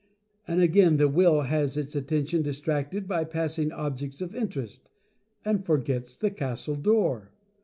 And, 0.47 0.63
again, 0.63 0.97
the 0.97 1.07
Will 1.07 1.41
has 1.41 1.77
its 1.77 1.95
Attention 1.95 2.41
distracted 2.41 3.07
by 3.07 3.23
passing 3.23 3.71
objects 3.71 4.19
of 4.19 4.33
interest, 4.33 4.89
and 5.45 5.63
forgets 5.63 6.17
the 6.17 6.31
Castle 6.31 6.75
Door. 6.75 7.29